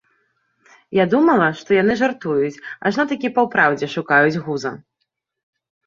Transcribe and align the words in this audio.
Я 0.99 1.05
думала, 1.13 1.47
што 1.59 1.69
яны 1.81 1.93
жартуюць, 2.01 2.61
ажно 2.91 3.03
такі 3.15 3.35
папраўдзе 3.39 3.95
шукаюць 3.97 4.37
гуза. 4.45 4.71